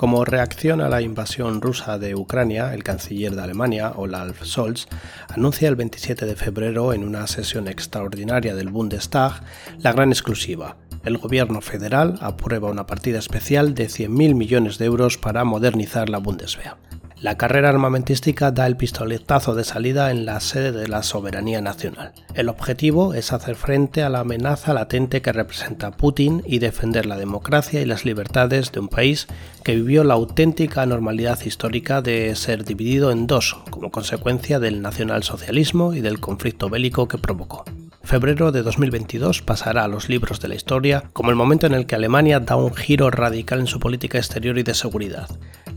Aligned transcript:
Como 0.00 0.24
reacción 0.24 0.80
a 0.80 0.88
la 0.88 1.02
invasión 1.02 1.60
rusa 1.60 1.98
de 1.98 2.14
Ucrania, 2.14 2.72
el 2.72 2.82
canciller 2.82 3.36
de 3.36 3.42
Alemania, 3.42 3.92
Olaf 3.94 4.42
Scholz, 4.42 4.86
anuncia 5.28 5.68
el 5.68 5.76
27 5.76 6.24
de 6.24 6.36
febrero 6.36 6.94
en 6.94 7.04
una 7.04 7.26
sesión 7.26 7.68
extraordinaria 7.68 8.54
del 8.54 8.70
Bundestag 8.70 9.42
la 9.76 9.92
gran 9.92 10.08
exclusiva. 10.08 10.78
El 11.04 11.18
gobierno 11.18 11.60
federal 11.60 12.18
aprueba 12.22 12.70
una 12.70 12.86
partida 12.86 13.18
especial 13.18 13.74
de 13.74 13.88
100.000 13.88 14.34
millones 14.34 14.78
de 14.78 14.86
euros 14.86 15.18
para 15.18 15.44
modernizar 15.44 16.08
la 16.08 16.16
Bundeswehr. 16.16 16.76
La 17.20 17.36
carrera 17.36 17.68
armamentística 17.68 18.50
da 18.50 18.66
el 18.66 18.78
pistoletazo 18.78 19.54
de 19.54 19.64
salida 19.64 20.10
en 20.10 20.24
la 20.24 20.40
sede 20.40 20.72
de 20.72 20.88
la 20.88 21.02
soberanía 21.02 21.60
nacional. 21.60 22.12
El 22.32 22.48
objetivo 22.48 23.12
es 23.12 23.34
hacer 23.34 23.56
frente 23.56 24.02
a 24.02 24.08
la 24.08 24.20
amenaza 24.20 24.72
latente 24.72 25.20
que 25.20 25.30
representa 25.30 25.90
Putin 25.90 26.42
y 26.46 26.60
defender 26.60 27.04
la 27.04 27.18
democracia 27.18 27.82
y 27.82 27.84
las 27.84 28.06
libertades 28.06 28.72
de 28.72 28.80
un 28.80 28.88
país 28.88 29.26
que 29.62 29.74
vivió 29.74 30.02
la 30.02 30.14
auténtica 30.14 30.86
normalidad 30.86 31.38
histórica 31.44 32.00
de 32.00 32.34
ser 32.36 32.64
dividido 32.64 33.10
en 33.10 33.26
dos 33.26 33.58
como 33.68 33.90
consecuencia 33.90 34.58
del 34.58 34.80
nacionalsocialismo 34.80 35.92
y 35.92 36.00
del 36.00 36.20
conflicto 36.20 36.70
bélico 36.70 37.06
que 37.06 37.18
provocó. 37.18 37.66
Febrero 38.02 38.52
de 38.52 38.62
2022 38.62 39.42
pasará 39.42 39.84
a 39.84 39.88
los 39.88 40.08
libros 40.08 40.40
de 40.40 40.48
la 40.48 40.54
historia 40.54 41.04
como 41.12 41.30
el 41.30 41.36
momento 41.36 41.66
en 41.66 41.74
el 41.74 41.86
que 41.86 41.94
Alemania 41.94 42.40
da 42.40 42.56
un 42.56 42.74
giro 42.74 43.10
radical 43.10 43.60
en 43.60 43.66
su 43.66 43.78
política 43.78 44.18
exterior 44.18 44.58
y 44.58 44.62
de 44.62 44.74
seguridad 44.74 45.28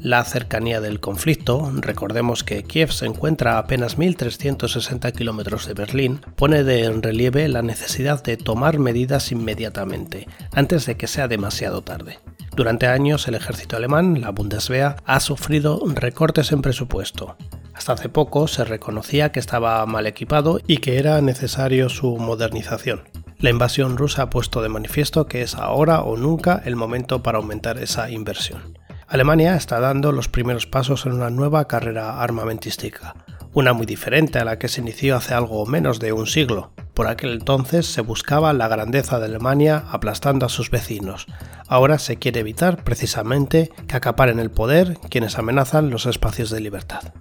la 0.03 0.23
cercanía 0.25 0.81
del 0.81 0.99
conflicto, 0.99 1.71
recordemos 1.77 2.43
que 2.43 2.63
Kiev 2.63 2.91
se 2.91 3.05
encuentra 3.05 3.53
a 3.53 3.59
apenas 3.59 3.97
1.360 3.97 5.13
kilómetros 5.13 5.65
de 5.65 5.73
Berlín, 5.73 6.19
pone 6.35 6.63
de 6.65 6.83
en 6.83 7.01
relieve 7.01 7.47
la 7.47 7.61
necesidad 7.61 8.21
de 8.21 8.35
tomar 8.35 8.79
medidas 8.79 9.31
inmediatamente, 9.31 10.27
antes 10.51 10.85
de 10.85 10.97
que 10.97 11.07
sea 11.07 11.29
demasiado 11.29 11.83
tarde. 11.83 12.19
Durante 12.53 12.87
años 12.87 13.29
el 13.29 13.35
ejército 13.35 13.77
alemán, 13.77 14.19
la 14.19 14.31
Bundeswehr, 14.31 14.97
ha 15.05 15.19
sufrido 15.21 15.81
recortes 15.95 16.51
en 16.51 16.61
presupuesto. 16.61 17.37
Hasta 17.73 17.93
hace 17.93 18.09
poco 18.09 18.47
se 18.47 18.63
reconocía 18.65 19.31
que 19.31 19.39
estaba 19.39 19.85
mal 19.85 20.05
equipado 20.05 20.59
y 20.67 20.77
que 20.77 20.99
era 20.99 21.21
necesario 21.21 21.89
su 21.89 22.17
modernización. 22.17 23.03
La 23.39 23.49
invasión 23.49 23.97
rusa 23.97 24.21
ha 24.21 24.29
puesto 24.29 24.61
de 24.61 24.69
manifiesto 24.69 25.25
que 25.25 25.41
es 25.41 25.55
ahora 25.55 26.01
o 26.01 26.15
nunca 26.15 26.61
el 26.65 26.75
momento 26.75 27.23
para 27.23 27.39
aumentar 27.39 27.77
esa 27.77 28.09
inversión. 28.09 28.77
Alemania 29.07 29.55
está 29.55 29.79
dando 29.79 30.11
los 30.11 30.29
primeros 30.29 30.65
pasos 30.65 31.05
en 31.05 31.11
una 31.11 31.29
nueva 31.29 31.67
carrera 31.67 32.21
armamentística, 32.21 33.15
una 33.53 33.73
muy 33.73 33.85
diferente 33.85 34.39
a 34.39 34.45
la 34.45 34.57
que 34.57 34.67
se 34.67 34.81
inició 34.81 35.17
hace 35.17 35.33
algo 35.33 35.65
menos 35.65 35.99
de 35.99 36.13
un 36.13 36.25
siglo. 36.25 36.71
Por 36.93 37.07
aquel 37.07 37.33
entonces 37.33 37.85
se 37.85 38.01
buscaba 38.01 38.53
la 38.53 38.67
grandeza 38.67 39.19
de 39.19 39.25
Alemania 39.25 39.83
aplastando 39.89 40.45
a 40.45 40.49
sus 40.49 40.69
vecinos. 40.69 41.27
Ahora 41.67 41.99
se 41.99 42.17
quiere 42.17 42.39
evitar 42.39 42.83
precisamente 42.83 43.71
que 43.87 43.95
acaparen 43.95 44.39
el 44.39 44.51
poder 44.51 44.97
quienes 45.09 45.37
amenazan 45.37 45.89
los 45.89 46.05
espacios 46.05 46.49
de 46.49 46.61
libertad. 46.61 47.13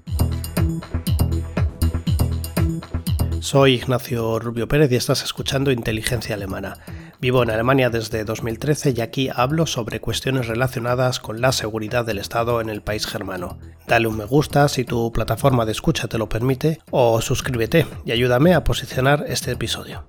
Soy 3.40 3.74
Ignacio 3.74 4.38
Rubio 4.38 4.68
Pérez 4.68 4.90
y 4.92 4.96
estás 4.96 5.24
escuchando 5.24 5.70
Inteligencia 5.70 6.34
Alemana 6.34 6.78
Vivo 7.22 7.44
en 7.44 7.50
Alemania 7.50 7.88
desde 7.88 8.24
2013 8.24 8.94
y 8.96 9.00
aquí 9.00 9.30
hablo 9.32 9.66
sobre 9.66 10.00
cuestiones 10.00 10.48
relacionadas 10.48 11.20
con 11.20 11.40
la 11.40 11.52
seguridad 11.52 12.04
del 12.04 12.18
Estado 12.18 12.60
en 12.60 12.68
el 12.68 12.82
país 12.82 13.06
germano. 13.06 13.60
Dale 13.86 14.08
un 14.08 14.16
me 14.16 14.24
gusta 14.24 14.66
si 14.68 14.84
tu 14.84 15.12
plataforma 15.12 15.64
de 15.64 15.70
escucha 15.70 16.08
te 16.08 16.18
lo 16.18 16.28
permite 16.28 16.80
o 16.90 17.20
suscríbete 17.20 17.86
y 18.04 18.10
ayúdame 18.10 18.54
a 18.54 18.64
posicionar 18.64 19.24
este 19.28 19.52
episodio. 19.52 20.04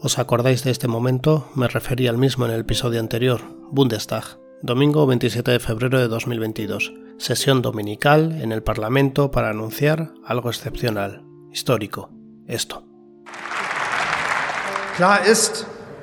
¿Os 0.00 0.18
acordáis 0.18 0.64
de 0.64 0.72
este 0.72 0.88
momento? 0.88 1.48
Me 1.54 1.68
referí 1.68 2.08
al 2.08 2.18
mismo 2.18 2.44
en 2.44 2.50
el 2.50 2.62
episodio 2.62 2.98
anterior, 2.98 3.40
Bundestag, 3.70 4.24
domingo 4.62 5.06
27 5.06 5.50
de 5.52 5.60
febrero 5.60 5.98
de 6.00 6.08
2022, 6.08 6.92
sesión 7.18 7.62
dominical 7.62 8.32
en 8.40 8.52
el 8.52 8.62
Parlamento 8.62 9.30
para 9.30 9.50
anunciar 9.50 10.12
algo 10.24 10.50
excepcional, 10.50 11.24
histórico, 11.52 12.10
esto. 12.46 12.84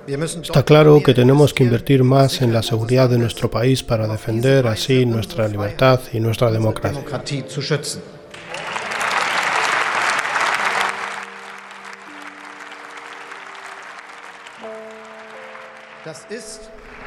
Está 0.07 0.63
claro 0.63 1.01
que 1.03 1.13
tenemos 1.13 1.53
que 1.53 1.63
invertir 1.63 2.03
más 2.03 2.41
en 2.41 2.53
la 2.53 2.61
seguridad 2.61 3.09
de 3.09 3.17
nuestro 3.17 3.49
país 3.49 3.83
para 3.83 4.07
defender 4.07 4.67
así 4.67 5.05
nuestra 5.05 5.47
libertad 5.47 5.99
y 6.13 6.19
nuestra 6.19 6.51
democracia. 6.51 7.03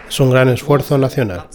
Es 0.09 0.21
un 0.21 0.31
gran 0.31 0.49
esfuerzo 0.49 0.97
nacional. 0.99 1.49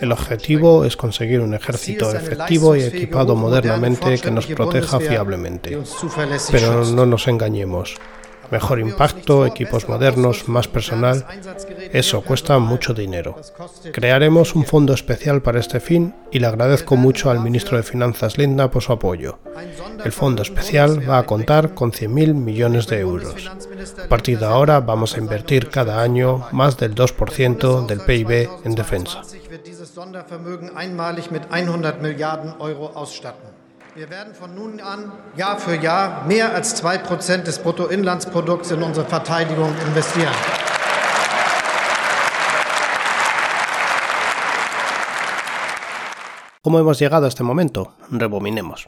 El 0.00 0.12
objetivo 0.12 0.84
es 0.84 0.96
conseguir 0.96 1.40
un 1.40 1.54
ejército 1.54 2.14
efectivo 2.14 2.76
y 2.76 2.82
equipado 2.82 3.34
modernamente 3.34 4.18
que 4.18 4.30
nos 4.30 4.46
proteja 4.46 5.00
fiablemente. 5.00 5.78
Pero 6.50 6.84
no 6.84 7.06
nos 7.06 7.26
engañemos 7.28 7.96
mejor 8.50 8.80
impacto, 8.80 9.46
equipos 9.46 9.88
modernos, 9.88 10.48
más 10.48 10.68
personal. 10.68 11.24
Eso 11.92 12.22
cuesta 12.22 12.58
mucho 12.58 12.94
dinero. 12.94 13.36
Crearemos 13.92 14.54
un 14.54 14.64
fondo 14.64 14.92
especial 14.92 15.42
para 15.42 15.60
este 15.60 15.80
fin 15.80 16.14
y 16.30 16.38
le 16.38 16.46
agradezco 16.46 16.96
mucho 16.96 17.30
al 17.30 17.40
ministro 17.40 17.76
de 17.76 17.82
Finanzas 17.82 18.38
Linda 18.38 18.70
por 18.70 18.82
su 18.82 18.92
apoyo. 18.92 19.38
El 20.04 20.12
fondo 20.12 20.42
especial 20.42 21.08
va 21.08 21.18
a 21.18 21.26
contar 21.26 21.74
con 21.74 21.92
100.000 21.92 22.34
millones 22.34 22.86
de 22.86 23.00
euros. 23.00 23.50
A 24.04 24.08
partir 24.08 24.38
de 24.38 24.46
ahora 24.46 24.80
vamos 24.80 25.14
a 25.14 25.18
invertir 25.18 25.68
cada 25.68 26.02
año 26.02 26.46
más 26.52 26.76
del 26.76 26.94
2% 26.94 27.86
del 27.86 28.00
PIB 28.00 28.48
en 28.64 28.74
defensa. 28.74 29.22
Wir 33.96 34.10
werden 34.10 34.34
von 34.34 34.54
nun 34.54 34.78
an 34.78 35.10
Jahr 35.36 35.58
für 35.58 35.74
Jahr 35.74 36.26
mehr 36.26 36.54
als 36.54 36.84
2% 36.84 37.44
des 37.44 37.58
Bruttoinlandsprodukts 37.60 38.70
in 38.70 38.82
unsere 38.82 39.06
Verteidigung 39.06 39.74
investieren. 39.86 40.34
¿Cómo 46.60 46.78
hemos 46.78 46.98
llegado 46.98 47.24
a 47.24 47.28
este 47.28 47.42
momento? 47.42 47.94
Rebominemos. 48.10 48.86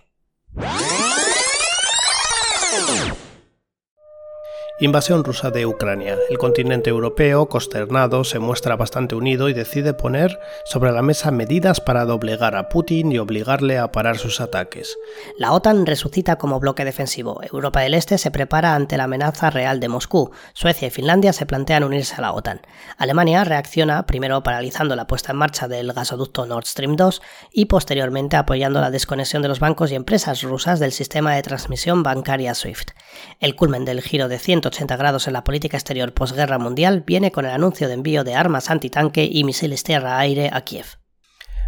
Invasión 4.80 5.24
rusa 5.24 5.50
de 5.50 5.66
Ucrania. 5.66 6.16
El 6.30 6.38
continente 6.38 6.88
europeo, 6.88 7.48
consternado, 7.48 8.22
se 8.22 8.38
muestra 8.38 8.76
bastante 8.76 9.16
unido 9.16 9.48
y 9.48 9.52
decide 9.52 9.92
poner 9.92 10.38
sobre 10.64 10.92
la 10.92 11.02
mesa 11.02 11.32
medidas 11.32 11.80
para 11.80 12.04
doblegar 12.04 12.54
a 12.54 12.68
Putin 12.68 13.10
y 13.10 13.18
obligarle 13.18 13.76
a 13.78 13.90
parar 13.90 14.18
sus 14.18 14.40
ataques. 14.40 14.96
La 15.36 15.50
OTAN 15.50 15.84
resucita 15.84 16.36
como 16.36 16.60
bloque 16.60 16.84
defensivo. 16.84 17.40
Europa 17.42 17.80
del 17.80 17.94
Este 17.94 18.18
se 18.18 18.30
prepara 18.30 18.76
ante 18.76 18.96
la 18.96 19.04
amenaza 19.04 19.50
real 19.50 19.80
de 19.80 19.88
Moscú. 19.88 20.30
Suecia 20.52 20.86
y 20.86 20.90
Finlandia 20.92 21.32
se 21.32 21.44
plantean 21.44 21.82
unirse 21.82 22.14
a 22.14 22.20
la 22.20 22.32
OTAN. 22.32 22.60
Alemania 22.98 23.42
reacciona 23.42 24.06
primero 24.06 24.44
paralizando 24.44 24.94
la 24.94 25.08
puesta 25.08 25.32
en 25.32 25.38
marcha 25.38 25.66
del 25.66 25.92
gasoducto 25.92 26.46
Nord 26.46 26.66
Stream 26.66 26.94
2 26.94 27.20
y 27.50 27.64
posteriormente 27.64 28.36
apoyando 28.36 28.80
la 28.80 28.92
desconexión 28.92 29.42
de 29.42 29.48
los 29.48 29.58
bancos 29.58 29.90
y 29.90 29.96
empresas 29.96 30.44
rusas 30.44 30.78
del 30.78 30.92
sistema 30.92 31.34
de 31.34 31.42
transmisión 31.42 32.04
bancaria 32.04 32.54
SWIFT. 32.54 32.92
El 33.40 33.56
culmen 33.56 33.84
del 33.84 34.02
giro 34.02 34.28
de 34.28 34.38
100 34.38 34.67
180 34.68 34.96
grados 34.96 35.26
en 35.26 35.32
la 35.32 35.44
política 35.44 35.76
exterior 35.76 36.12
posguerra 36.12 36.58
mundial 36.58 37.02
viene 37.06 37.32
con 37.32 37.46
el 37.46 37.52
anuncio 37.52 37.88
de 37.88 37.94
envío 37.94 38.24
de 38.24 38.34
armas 38.34 38.70
antitanque 38.70 39.28
y 39.30 39.44
misiles 39.44 39.82
tierra-aire 39.82 40.50
a 40.52 40.60
Kiev. 40.60 40.98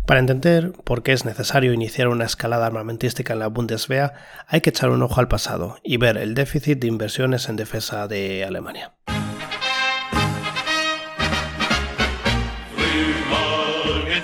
Para 0.07 0.21
entender 0.21 0.73
por 0.85 1.03
qué 1.03 1.13
es 1.13 1.25
necesario 1.25 1.73
iniciar 1.73 2.09
una 2.09 2.25
escalada 2.25 2.67
armamentística 2.67 3.33
en 3.33 3.39
la 3.39 3.49
Bundeswehr, 3.49 4.13
hay 4.47 4.61
que 4.61 4.71
echar 4.71 4.91
un 4.91 5.03
ojo 5.03 5.21
al 5.21 5.29
pasado 5.29 5.77
y 5.83 5.97
ver 5.97 6.17
el 6.17 6.35
déficit 6.35 6.79
de 6.79 6.89
inversiones 6.89 7.49
en 7.49 7.57
defensa 7.57 8.07
de 8.07 8.45
Alemania. 8.45 8.95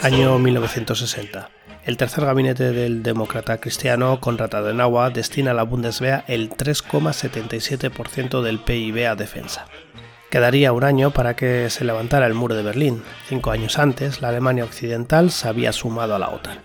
Año 0.02 0.38
1960. 0.38 1.50
El 1.86 1.96
tercer 1.96 2.24
gabinete 2.24 2.72
del 2.72 3.04
demócrata 3.04 3.58
cristiano 3.58 4.18
Konrad 4.18 4.52
Adenauer 4.56 5.12
destina 5.12 5.52
a 5.52 5.54
la 5.54 5.62
Bundeswehr 5.62 6.24
el 6.26 6.50
3,77% 6.50 8.42
del 8.42 8.58
PIB 8.58 9.06
a 9.06 9.14
defensa. 9.14 9.66
Quedaría 10.28 10.72
un 10.72 10.82
año 10.82 11.12
para 11.12 11.36
que 11.36 11.70
se 11.70 11.84
levantara 11.84 12.26
el 12.26 12.34
muro 12.34 12.56
de 12.56 12.64
Berlín. 12.64 13.04
Cinco 13.28 13.52
años 13.52 13.78
antes, 13.78 14.20
la 14.20 14.30
Alemania 14.30 14.64
occidental 14.64 15.30
se 15.30 15.46
había 15.46 15.72
sumado 15.72 16.16
a 16.16 16.18
la 16.18 16.30
OTAN. 16.30 16.58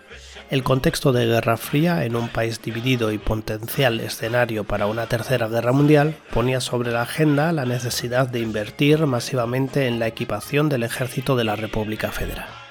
El 0.50 0.64
contexto 0.64 1.12
de 1.12 1.26
Guerra 1.26 1.56
Fría 1.56 2.04
en 2.04 2.16
un 2.16 2.28
país 2.28 2.60
dividido 2.60 3.12
y 3.12 3.18
potencial 3.18 4.00
escenario 4.00 4.64
para 4.64 4.86
una 4.86 5.06
tercera 5.06 5.46
guerra 5.46 5.70
mundial 5.70 6.16
ponía 6.32 6.60
sobre 6.60 6.90
la 6.90 7.02
agenda 7.02 7.52
la 7.52 7.64
necesidad 7.64 8.26
de 8.26 8.40
invertir 8.40 9.06
masivamente 9.06 9.86
en 9.86 10.00
la 10.00 10.08
equipación 10.08 10.68
del 10.68 10.82
ejército 10.82 11.36
de 11.36 11.44
la 11.44 11.54
República 11.54 12.10
Federal. 12.10 12.61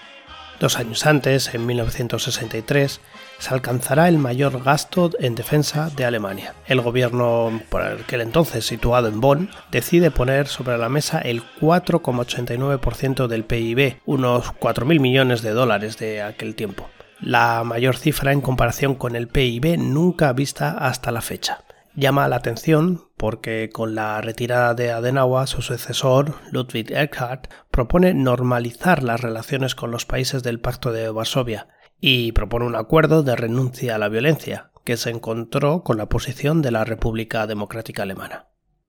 Dos 0.62 0.78
años 0.78 1.08
antes, 1.08 1.56
en 1.56 1.66
1963, 1.66 3.02
se 3.40 3.50
alcanzará 3.52 4.08
el 4.08 4.20
mayor 4.20 4.62
gasto 4.64 5.10
en 5.20 5.34
defensa 5.34 5.90
de 5.90 6.06
Alemania. 6.06 6.54
El 6.68 6.82
gobierno, 6.82 7.64
por 7.70 7.82
aquel 7.82 8.22
entonces 8.22 8.64
situado 8.64 9.08
en 9.08 9.22
Bonn, 9.22 9.50
decide 9.72 10.12
poner 10.12 10.48
sobre 10.48 10.78
la 10.78 10.88
mesa 10.88 11.18
el 11.18 11.42
4,89% 11.60 13.26
del 13.26 13.44
PIB, 13.44 14.02
unos 14.06 14.54
4.000 14.54 15.00
millones 15.00 15.42
de 15.42 15.50
dólares 15.50 15.98
de 15.98 16.22
aquel 16.22 16.54
tiempo. 16.54 16.88
La 17.22 17.64
mayor 17.64 17.98
cifra 17.98 18.32
en 18.32 18.42
comparación 18.42 18.94
con 18.94 19.16
el 19.16 19.28
PIB 19.28 19.80
nunca 19.80 20.32
vista 20.32 20.78
hasta 20.78 21.12
la 21.12 21.22
fecha. 21.22 21.64
Llama 21.96 22.28
la 22.30 22.38
atención 22.38 23.10
porque 23.18 23.70
con 23.72 23.96
la 23.96 24.22
retirada 24.22 24.74
de 24.74 24.92
Adenauer, 24.92 25.48
su 25.48 25.62
sucesor, 25.62 26.36
Ludwig 26.52 26.92
Erhard, 26.92 27.50
propone 27.70 28.14
normalizar 28.14 29.04
las 29.04 29.20
relaciones 29.20 29.76
con 29.76 29.92
los 29.92 30.06
países 30.06 30.42
del 30.42 30.62
Pacto 30.62 30.92
de 30.92 31.10
Varsovia 31.10 31.68
y 32.00 32.32
propone 32.32 32.66
un 32.66 32.76
acuerdo 32.76 33.24
de 33.24 33.36
renuncia 33.36 33.96
a 33.96 33.98
la 33.98 34.10
violencia, 34.10 34.72
que 34.86 34.98
se 34.98 35.10
encontró 35.10 35.84
con 35.84 35.98
la 35.98 36.08
posición 36.08 36.62
de 36.62 36.72
la 36.72 36.86
República 36.86 37.46
Democrática 37.46 38.04
Alemana. 38.04 38.48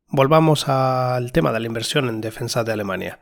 Volvamos 0.09 0.69
al 0.69 1.33
tema 1.33 1.53
de 1.53 1.61
la 1.61 1.67
inversión 1.67 2.09
en 2.09 2.21
defensa 2.21 2.65
de 2.65 2.73
Alemania. 2.73 3.21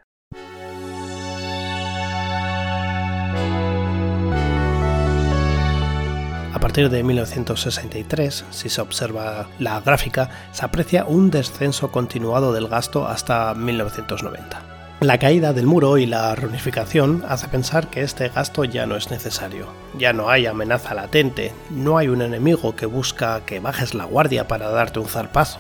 Partir 6.71 6.89
de 6.89 7.03
1963, 7.03 8.45
si 8.51 8.69
se 8.69 8.81
observa 8.81 9.49
la 9.59 9.81
gráfica, 9.81 10.31
se 10.53 10.65
aprecia 10.65 11.05
un 11.05 11.29
descenso 11.29 11.91
continuado 11.91 12.53
del 12.53 12.69
gasto 12.69 13.09
hasta 13.09 13.53
1990. 13.55 14.63
La 15.01 15.19
caída 15.19 15.53
del 15.53 15.67
muro 15.67 15.99
y 15.99 16.07
la 16.07 16.33
reunificación 16.37 17.25
hace 17.27 17.49
pensar 17.49 17.89
que 17.91 18.03
este 18.03 18.29
gasto 18.29 18.63
ya 18.63 18.87
no 18.87 18.95
es 18.95 19.11
necesario. 19.11 19.67
Ya 19.99 20.13
no 20.13 20.31
hay 20.31 20.47
amenaza 20.47 20.95
latente, 20.95 21.53
no 21.71 21.99
hay 21.99 22.07
un 22.07 22.23
enemigo 22.23 22.77
que 22.77 22.87
busca 22.87 23.41
que 23.45 23.59
bajes 23.59 23.93
la 23.93 24.05
guardia 24.05 24.47
para 24.47 24.71
darte 24.71 25.01
un 25.01 25.09
zarpazo 25.09 25.59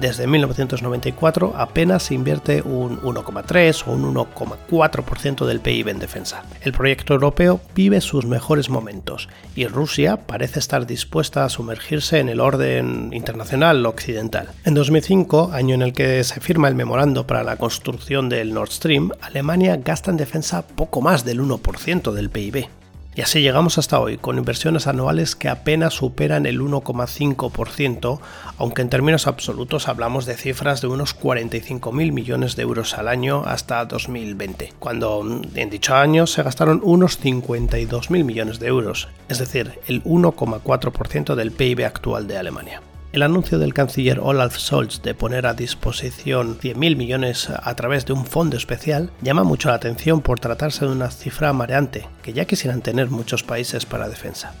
desde 0.00 0.26
1994 0.26 1.54
apenas 1.56 2.04
se 2.04 2.14
invierte 2.14 2.62
un 2.62 3.00
1,3 3.00 3.84
o 3.86 3.92
un 3.92 4.14
1,4% 4.14 5.46
del 5.46 5.60
PIB 5.60 5.88
en 5.88 5.98
defensa. 5.98 6.44
El 6.62 6.72
proyecto 6.72 7.14
europeo 7.14 7.60
vive 7.74 8.00
sus 8.00 8.26
mejores 8.26 8.68
momentos 8.68 9.28
y 9.54 9.66
Rusia 9.66 10.16
parece 10.26 10.58
estar 10.58 10.86
dispuesta 10.86 11.44
a 11.44 11.48
sumergirse 11.48 12.18
en 12.18 12.28
el 12.28 12.40
orden 12.40 13.10
internacional 13.12 13.84
occidental. 13.86 14.48
En 14.64 14.74
2005, 14.74 15.50
año 15.52 15.74
en 15.74 15.82
el 15.82 15.92
que 15.92 16.24
se 16.24 16.40
firma 16.40 16.68
el 16.68 16.74
memorando 16.74 17.26
para 17.26 17.44
la 17.44 17.56
construcción 17.56 18.28
del 18.28 18.54
Nord 18.54 18.70
Stream, 18.70 19.10
Alemania 19.20 19.76
gasta 19.76 20.10
en 20.10 20.16
defensa 20.16 20.62
poco 20.66 21.00
más 21.00 21.24
del 21.24 21.40
1% 21.40 22.12
del 22.12 22.30
PIB. 22.30 22.81
Y 23.14 23.20
así 23.20 23.42
llegamos 23.42 23.76
hasta 23.76 24.00
hoy, 24.00 24.16
con 24.16 24.38
inversiones 24.38 24.86
anuales 24.86 25.36
que 25.36 25.50
apenas 25.50 25.92
superan 25.92 26.46
el 26.46 26.62
1,5%, 26.62 28.20
aunque 28.56 28.80
en 28.80 28.88
términos 28.88 29.26
absolutos 29.26 29.86
hablamos 29.86 30.24
de 30.24 30.34
cifras 30.34 30.80
de 30.80 30.86
unos 30.86 31.14
45.000 31.20 31.92
millones 32.10 32.56
de 32.56 32.62
euros 32.62 32.94
al 32.94 33.08
año 33.08 33.42
hasta 33.44 33.84
2020, 33.84 34.72
cuando 34.78 35.42
en 35.54 35.70
dicho 35.70 35.94
año 35.94 36.26
se 36.26 36.42
gastaron 36.42 36.80
unos 36.82 37.22
52.000 37.22 38.24
millones 38.24 38.58
de 38.58 38.68
euros, 38.68 39.08
es 39.28 39.38
decir, 39.38 39.78
el 39.88 40.02
1,4% 40.04 41.34
del 41.34 41.52
PIB 41.52 41.84
actual 41.84 42.26
de 42.26 42.38
Alemania. 42.38 42.80
El 43.12 43.20
anuncio 43.20 43.58
del 43.58 43.74
canciller 43.74 44.20
Olaf 44.20 44.56
Scholz 44.56 45.02
de 45.02 45.14
poner 45.14 45.46
a 45.46 45.52
disposición 45.52 46.58
100.000 46.58 46.96
millones 46.96 47.50
a 47.50 47.74
través 47.74 48.06
de 48.06 48.14
un 48.14 48.24
fondo 48.24 48.56
especial 48.56 49.10
llama 49.20 49.44
mucho 49.44 49.68
la 49.68 49.74
atención 49.74 50.22
por 50.22 50.40
tratarse 50.40 50.86
de 50.86 50.92
una 50.92 51.10
cifra 51.10 51.52
mareante 51.52 52.08
que 52.22 52.32
ya 52.32 52.46
quisieran 52.46 52.80
tener 52.80 53.10
muchos 53.10 53.42
países 53.42 53.84
para 53.84 54.08
defensa. 54.08 54.54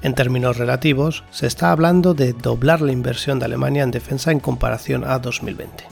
En 0.00 0.14
términos 0.14 0.56
relativos, 0.56 1.22
se 1.30 1.46
está 1.46 1.70
hablando 1.70 2.14
de 2.14 2.32
doblar 2.32 2.80
la 2.80 2.92
inversión 2.92 3.40
de 3.40 3.44
Alemania 3.44 3.82
en 3.82 3.90
defensa 3.90 4.32
en 4.32 4.40
comparación 4.40 5.04
a 5.04 5.18
2020. 5.18 5.84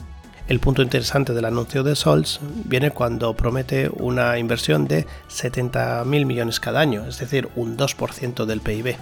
El 0.47 0.59
punto 0.59 0.81
interesante 0.81 1.33
del 1.33 1.45
anuncio 1.45 1.83
de 1.83 1.95
Scholz 1.95 2.39
viene 2.65 2.89
cuando 2.89 3.35
promete 3.35 3.91
una 3.93 4.39
inversión 4.39 4.87
de 4.87 5.05
70.000 5.29 6.25
millones 6.25 6.59
cada 6.59 6.79
año, 6.79 7.05
es 7.05 7.19
decir, 7.19 7.47
un 7.55 7.77
2% 7.77 8.45
del 8.45 8.61
PIB. 8.61 8.95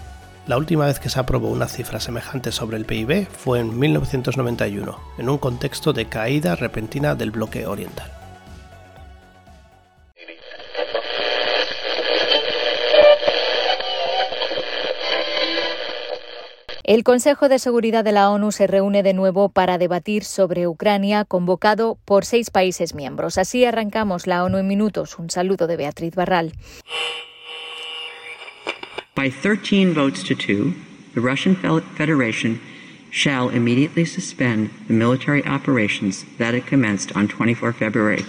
La 0.47 0.57
última 0.57 0.85
vez 0.85 0.99
que 0.99 1.09
se 1.09 1.19
aprobó 1.19 1.49
una 1.49 1.67
cifra 1.67 1.99
semejante 1.99 2.51
sobre 2.51 2.77
el 2.77 2.85
PIB 2.85 3.27
fue 3.27 3.59
en 3.59 3.79
1991, 3.79 4.99
en 5.17 5.29
un 5.29 5.39
contexto 5.39 5.91
de 5.91 6.05
caída 6.05 6.55
repentina 6.55 7.15
del 7.15 7.31
bloque 7.31 7.65
oriental. 7.65 8.11
El 16.83 17.03
Consejo 17.03 17.49
de 17.49 17.57
Seguridad 17.57 18.03
de 18.03 18.11
la 18.11 18.29
ONU 18.29 18.51
se 18.51 18.67
reúne 18.67 19.01
de 19.01 19.15
nuevo 19.15 19.49
para 19.49 19.79
debatir 19.79 20.23
sobre 20.23 20.67
Ucrania, 20.67 21.25
convocado 21.25 21.97
por 22.05 22.25
seis 22.25 22.51
países 22.51 22.93
miembros. 22.93 23.39
Así 23.39 23.65
arrancamos 23.65 24.27
la 24.27 24.43
ONU 24.43 24.59
en 24.59 24.67
minutos. 24.67 25.17
Un 25.17 25.31
saludo 25.31 25.65
de 25.65 25.77
Beatriz 25.77 26.13
Barral. 26.13 26.53
By 29.15 29.29
13 29.29 29.93
votes 29.93 30.23
to 30.23 30.35
2, 30.35 30.73
the 31.13 31.21
Russian 31.21 31.55
Federation 31.55 32.59
shall 33.11 33.47
immediately 33.47 34.05
suspend 34.05 34.71
the 34.89 34.93
military 34.93 35.41
operations 35.45 36.25
that 36.37 36.53
it 36.53 36.67
commenced 36.67 37.15
on 37.15 37.29
24 37.29 37.71
February 37.71 38.25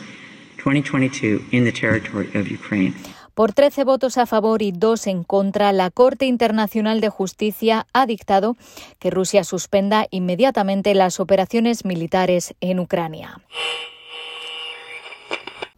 2022 0.59 1.45
in 1.51 1.65
the 1.65 1.73
territory 1.73 2.31
of 2.37 2.49
Ukraine. 2.49 2.95
Por 3.35 3.53
13 3.53 3.83
votos 3.85 4.17
a 4.17 4.27
favor 4.27 4.63
y 4.63 4.71
2 4.71 5.09
en 5.09 5.25
contra, 5.25 5.73
la 5.73 5.91
Corte 5.91 6.25
Internacional 6.25 7.01
de 7.01 7.09
Justicia 7.09 7.89
ha 7.93 8.07
dictado 8.07 8.57
que 9.01 9.11
Rusia 9.11 9.43
suspenda 9.43 10.07
inmediatamente 10.13 10.95
las 10.95 11.19
operaciones 11.19 11.85
militares 11.85 12.55
en 12.61 12.79
Ucrania. 12.79 13.41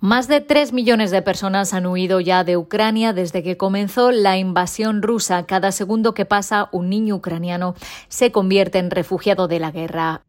Más 0.01 0.29
de 0.29 0.41
tres 0.41 0.73
millones 0.73 1.11
de 1.11 1.23
personas 1.23 1.75
han 1.75 1.85
huido 1.85 2.21
ya 2.21 2.45
de 2.45 2.57
Ucrania 2.57 3.13
desde 3.13 3.43
que 3.43 3.57
comenzó 3.57 4.13
la 4.13 4.39
invasión 4.39 5.03
rusa. 5.03 5.45
Cada 5.45 5.73
segundo 5.73 6.15
que 6.15 6.25
pasa, 6.25 6.69
un 6.71 6.89
niño 6.89 7.17
ucraniano 7.17 7.75
se 8.07 8.31
convierte 8.31 8.79
en 8.79 8.93
refugiado 8.93 9.49
de 9.49 9.59
la 9.59 9.73
guerra. 9.73 10.23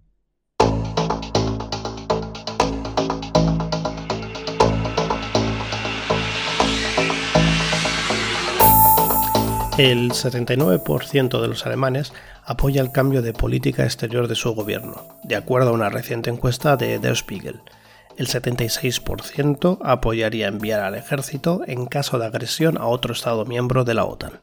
El 9.78 10.12
79% 10.12 11.42
de 11.42 11.48
los 11.48 11.68
alemanes 11.68 12.12
apoya 12.44 12.82
el 12.82 12.92
cambio 12.92 13.22
de 13.22 13.34
política 13.34 13.84
exterior 13.84 14.28
de 14.28 14.34
su 14.34 14.52
gobierno, 14.56 15.04
de 15.24 15.36
acuerdo 15.36 15.70
a 15.70 15.74
una 15.74 15.90
reciente 15.90 16.32
encuesta 16.32 16.76
de 16.76 16.98
Der 16.98 17.16
Spiegel 17.16 17.62
el 18.20 18.28
76% 18.28 19.80
apoyaría 19.82 20.50
enviar 20.50 20.82
al 20.82 20.96
ejército 20.96 21.62
en 21.66 21.86
caso 21.86 22.20
de 22.20 22.26
agresión 22.26 22.78
a 22.78 22.86
otro 22.86 23.14
Estado 23.14 23.46
miembro 23.46 23.86
de 23.86 23.94
la 23.94 24.04
OTAN. 24.04 24.42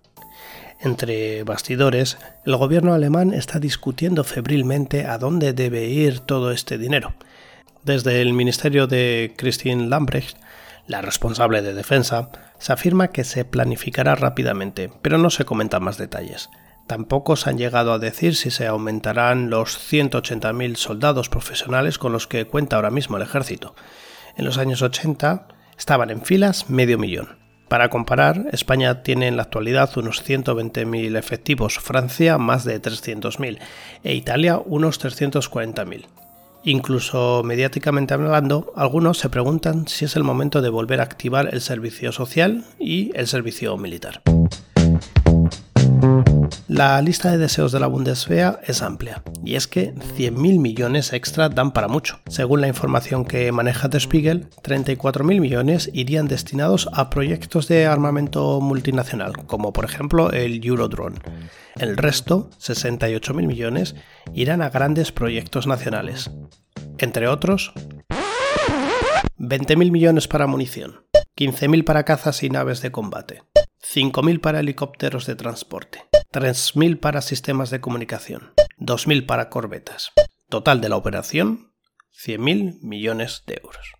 Entre 0.80 1.42
bastidores, 1.42 2.16
el 2.46 2.56
gobierno 2.56 2.94
alemán 2.94 3.34
está 3.34 3.58
discutiendo 3.58 4.24
febrilmente 4.24 5.04
a 5.04 5.18
dónde 5.18 5.52
debe 5.52 5.84
ir 5.88 6.20
todo 6.20 6.52
este 6.52 6.78
dinero. 6.78 7.12
Desde 7.84 8.22
el 8.22 8.32
ministerio 8.32 8.86
de 8.86 9.34
Christine 9.36 9.88
Lambrecht, 9.88 10.38
la 10.86 11.02
responsable 11.02 11.60
de 11.60 11.74
defensa, 11.74 12.30
se 12.58 12.72
afirma 12.72 13.08
que 13.08 13.24
se 13.24 13.44
planificará 13.44 14.14
rápidamente, 14.14 14.90
pero 15.02 15.18
no 15.18 15.28
se 15.28 15.44
comentan 15.44 15.84
más 15.84 15.98
detalles. 15.98 16.48
Tampoco 16.86 17.34
se 17.34 17.50
han 17.50 17.58
llegado 17.58 17.92
a 17.92 17.98
decir 17.98 18.36
si 18.36 18.50
se 18.50 18.66
aumentarán 18.66 19.50
los 19.50 19.76
180.000 19.92 20.76
soldados 20.76 21.28
profesionales 21.28 21.98
con 21.98 22.12
los 22.12 22.26
que 22.26 22.46
cuenta 22.46 22.76
ahora 22.76 22.90
mismo 22.90 23.16
el 23.16 23.24
ejército. 23.24 23.74
En 24.36 24.44
los 24.44 24.58
años 24.58 24.82
80 24.82 25.48
estaban 25.76 26.10
en 26.10 26.22
filas 26.22 26.70
medio 26.70 26.98
millón. 26.98 27.38
Para 27.68 27.90
comparar, 27.90 28.46
España 28.52 29.02
tiene 29.02 29.26
en 29.26 29.36
la 29.36 29.42
actualidad 29.42 29.90
unos 29.98 30.24
120.000 30.24 31.18
efectivos, 31.18 31.80
Francia 31.80 32.38
más 32.38 32.64
de 32.64 32.80
300.000 32.80 33.58
e 34.04 34.14
Italia 34.14 34.60
unos 34.64 35.04
340.000. 35.04 36.06
Incluso 36.62 37.42
mediáticamente 37.44 38.14
hablando, 38.14 38.72
algunos 38.76 39.18
se 39.18 39.28
preguntan 39.28 39.88
si 39.88 40.04
es 40.04 40.14
el 40.14 40.22
momento 40.22 40.62
de 40.62 40.68
volver 40.68 41.00
a 41.00 41.04
activar 41.04 41.52
el 41.52 41.60
servicio 41.60 42.12
social 42.12 42.64
y 42.78 43.10
el 43.16 43.26
servicio 43.26 43.76
militar. 43.76 44.22
La 46.68 47.00
lista 47.00 47.30
de 47.30 47.38
deseos 47.38 47.70
de 47.70 47.78
la 47.78 47.86
Bundeswehr 47.86 48.58
es 48.66 48.82
amplia, 48.82 49.22
y 49.44 49.54
es 49.54 49.68
que 49.68 49.94
100.000 49.94 50.58
millones 50.58 51.12
extra 51.12 51.48
dan 51.48 51.70
para 51.70 51.86
mucho. 51.86 52.18
Según 52.26 52.60
la 52.60 52.66
información 52.66 53.24
que 53.24 53.52
maneja 53.52 53.88
The 53.88 54.00
Spiegel, 54.00 54.50
34.000 54.64 55.40
millones 55.40 55.88
irían 55.92 56.26
destinados 56.26 56.88
a 56.92 57.08
proyectos 57.08 57.68
de 57.68 57.86
armamento 57.86 58.60
multinacional, 58.60 59.46
como 59.46 59.72
por 59.72 59.84
ejemplo 59.84 60.32
el 60.32 60.60
Eurodrone. 60.66 61.20
El 61.76 61.96
resto, 61.96 62.50
68.000 62.58 63.46
millones, 63.46 63.94
irán 64.34 64.60
a 64.60 64.70
grandes 64.70 65.12
proyectos 65.12 65.68
nacionales. 65.68 66.32
Entre 66.98 67.28
otros, 67.28 67.74
20.000 69.38 69.92
millones 69.92 70.26
para 70.26 70.48
munición, 70.48 71.04
15.000 71.36 71.84
para 71.84 72.04
cazas 72.04 72.42
y 72.42 72.50
naves 72.50 72.82
de 72.82 72.90
combate, 72.90 73.42
5.000 73.94 74.40
para 74.40 74.60
helicópteros 74.60 75.26
de 75.26 75.36
transporte, 75.36 76.04
3.000 76.32 76.98
para 76.98 77.22
sistemas 77.22 77.70
de 77.70 77.80
comunicación, 77.80 78.52
2.000 78.78 79.26
para 79.26 79.48
corbetas. 79.48 80.10
Total 80.48 80.80
de 80.80 80.88
la 80.88 80.96
operación, 80.96 81.72
100.000 82.12 82.80
millones 82.82 83.44
de 83.46 83.60
euros. 83.62 83.92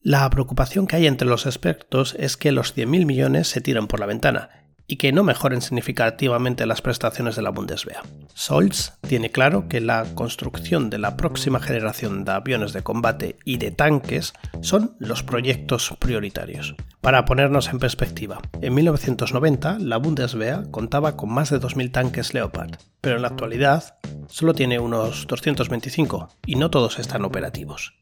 La 0.00 0.28
preocupación 0.30 0.86
que 0.86 0.96
hay 0.96 1.06
entre 1.06 1.28
los 1.28 1.44
expertos 1.44 2.16
es 2.18 2.38
que 2.38 2.50
los 2.50 2.74
100.000 2.74 3.04
millones 3.04 3.48
se 3.48 3.60
tiran 3.60 3.86
por 3.88 4.00
la 4.00 4.06
ventana 4.06 4.59
y 4.90 4.96
que 4.96 5.12
no 5.12 5.22
mejoren 5.22 5.62
significativamente 5.62 6.66
las 6.66 6.82
prestaciones 6.82 7.36
de 7.36 7.42
la 7.42 7.50
Bundeswehr. 7.50 8.00
Scholz 8.36 8.94
tiene 9.06 9.30
claro 9.30 9.68
que 9.68 9.80
la 9.80 10.04
construcción 10.16 10.90
de 10.90 10.98
la 10.98 11.16
próxima 11.16 11.60
generación 11.60 12.24
de 12.24 12.32
aviones 12.32 12.72
de 12.72 12.82
combate 12.82 13.36
y 13.44 13.58
de 13.58 13.70
tanques 13.70 14.32
son 14.62 14.96
los 14.98 15.22
proyectos 15.22 15.94
prioritarios. 16.00 16.74
Para 17.00 17.24
ponernos 17.24 17.68
en 17.68 17.78
perspectiva, 17.78 18.42
en 18.60 18.74
1990 18.74 19.78
la 19.78 19.96
Bundeswehr 19.96 20.70
contaba 20.70 21.16
con 21.16 21.32
más 21.32 21.48
de 21.48 21.58
2.000 21.58 21.92
tanques 21.92 22.34
Leopard, 22.34 22.76
pero 23.00 23.16
en 23.16 23.22
la 23.22 23.28
actualidad 23.28 23.94
solo 24.28 24.52
tiene 24.52 24.78
unos 24.78 25.26
225 25.26 26.28
y 26.44 26.56
no 26.56 26.70
todos 26.70 26.98
están 26.98 27.24
operativos. 27.24 27.94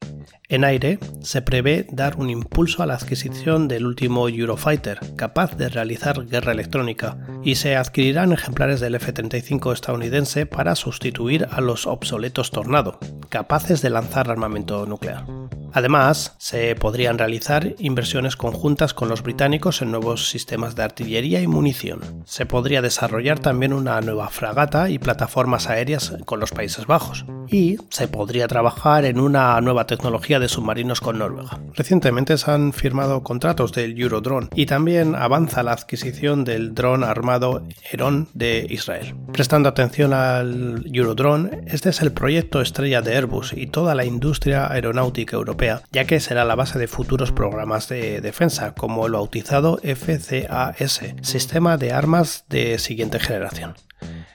En 0.48 0.64
aire 0.64 0.98
se 1.20 1.42
prevé 1.42 1.86
dar 1.92 2.16
un 2.16 2.28
impulso 2.28 2.82
a 2.82 2.86
la 2.86 2.94
adquisición 2.94 3.68
del 3.68 3.86
último 3.86 4.28
Eurofighter, 4.28 4.98
capaz 5.14 5.56
de 5.56 5.68
realizar 5.68 6.26
guerra 6.26 6.50
electrónica, 6.50 7.18
y 7.44 7.54
se 7.54 7.76
adquirirán 7.76 8.32
ejemplares 8.32 8.80
del 8.80 8.96
F-35 8.96 9.74
estadounidense 9.74 10.44
para 10.44 10.74
sustituir 10.74 11.46
a 11.52 11.60
los 11.60 11.86
obsoletos 11.86 12.50
Tornado, 12.50 12.98
capaces 13.28 13.80
de 13.80 13.90
lanzar 13.90 14.28
armamento 14.28 14.86
nuclear. 14.86 15.24
Además, 15.72 16.34
se 16.38 16.74
podrían 16.74 17.18
realizar 17.18 17.74
inversiones 17.78 18.36
conjuntas 18.36 18.94
con 18.94 19.08
los 19.08 19.22
británicos 19.22 19.82
en 19.82 19.90
nuevos 19.90 20.28
sistemas 20.28 20.74
de 20.74 20.82
artillería 20.82 21.40
y 21.40 21.46
munición. 21.46 22.24
Se 22.24 22.46
podría 22.46 22.82
desarrollar 22.82 23.38
también 23.38 23.72
una 23.72 24.00
nueva 24.00 24.28
fragata 24.28 24.90
y 24.90 24.98
plataformas 24.98 25.68
aéreas 25.68 26.14
con 26.24 26.40
los 26.40 26.50
Países 26.50 26.86
Bajos. 26.86 27.24
Y 27.48 27.76
se 27.90 28.08
podría 28.08 28.46
trabajar 28.48 29.04
en 29.04 29.20
una 29.20 29.60
nueva 29.60 29.86
tecnología 29.86 30.38
de 30.38 30.48
submarinos 30.48 31.00
con 31.00 31.18
Noruega. 31.18 31.58
Recientemente 31.74 32.36
se 32.36 32.50
han 32.50 32.72
firmado 32.72 33.22
contratos 33.22 33.72
del 33.72 33.98
Eurodrone 33.98 34.48
y 34.54 34.66
también 34.66 35.14
avanza 35.14 35.62
la 35.62 35.72
adquisición 35.72 36.44
del 36.44 36.74
dron 36.74 37.04
armado 37.04 37.62
Heron 37.90 38.28
de 38.34 38.66
Israel. 38.68 39.14
Prestando 39.32 39.68
atención 39.68 40.12
al 40.12 40.84
Eurodrone, 40.92 41.62
este 41.66 41.90
es 41.90 42.02
el 42.02 42.12
proyecto 42.12 42.60
estrella 42.60 43.02
de 43.02 43.16
Airbus 43.16 43.52
y 43.52 43.66
toda 43.66 43.94
la 43.94 44.04
industria 44.04 44.70
aeronáutica 44.70 45.36
europea, 45.36 45.57
ya 45.92 46.04
que 46.04 46.20
será 46.20 46.44
la 46.44 46.54
base 46.54 46.78
de 46.78 46.86
futuros 46.86 47.32
programas 47.32 47.88
de 47.88 48.20
defensa, 48.20 48.74
como 48.74 49.06
el 49.06 49.12
bautizado 49.12 49.80
FCAS, 49.82 51.00
Sistema 51.22 51.76
de 51.76 51.92
Armas 51.92 52.44
de 52.48 52.78
Siguiente 52.78 53.18
Generación. 53.18 53.74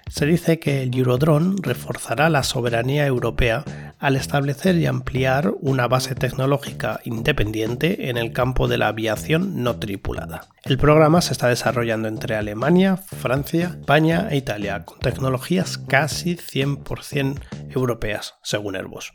Se 0.09 0.25
dice 0.25 0.59
que 0.59 0.83
el 0.83 0.95
Eurodrone 0.95 1.55
reforzará 1.61 2.29
la 2.29 2.43
soberanía 2.43 3.07
europea 3.07 3.63
al 3.99 4.15
establecer 4.15 4.75
y 4.75 4.85
ampliar 4.85 5.53
una 5.61 5.87
base 5.87 6.13
tecnológica 6.13 6.99
independiente 7.05 8.09
en 8.09 8.17
el 8.17 8.33
campo 8.33 8.67
de 8.67 8.77
la 8.77 8.89
aviación 8.89 9.63
no 9.63 9.77
tripulada. 9.77 10.49
El 10.63 10.77
programa 10.77 11.21
se 11.21 11.31
está 11.31 11.47
desarrollando 11.47 12.09
entre 12.09 12.35
Alemania, 12.35 12.97
Francia, 12.97 13.77
España 13.79 14.27
e 14.29 14.37
Italia, 14.37 14.83
con 14.83 14.99
tecnologías 14.99 15.77
casi 15.77 16.35
100% 16.35 17.39
europeas, 17.71 18.35
según 18.43 18.75
Airbus. 18.75 19.13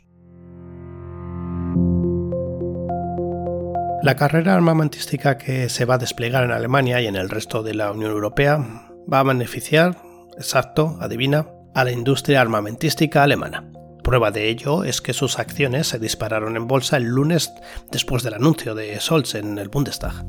La 4.01 4.15
carrera 4.15 4.55
armamentística 4.55 5.37
que 5.37 5.67
se 5.67 5.83
va 5.83 5.95
a 5.95 5.97
desplegar 5.97 6.45
en 6.45 6.51
Alemania 6.51 7.01
y 7.01 7.07
en 7.07 7.17
el 7.17 7.29
resto 7.29 7.63
de 7.63 7.73
la 7.73 7.91
Unión 7.91 8.11
Europea 8.11 8.65
va 9.11 9.19
a 9.19 9.23
beneficiar 9.23 9.97
exacto, 10.37 10.97
adivina, 11.01 11.47
a 11.75 11.83
la 11.83 11.91
industria 11.91 12.39
armamentística 12.39 13.23
alemana. 13.23 13.69
Prueba 14.01 14.31
de 14.31 14.47
ello 14.47 14.85
es 14.85 15.01
que 15.01 15.11
sus 15.11 15.37
acciones 15.37 15.87
se 15.87 15.99
dispararon 15.99 16.55
en 16.55 16.65
bolsa 16.65 16.95
el 16.95 17.07
lunes 17.07 17.51
después 17.91 18.23
del 18.23 18.35
anuncio 18.35 18.73
de 18.73 18.97
Scholz 19.01 19.35
en 19.35 19.57
el 19.57 19.67
Bundestag. 19.67 20.25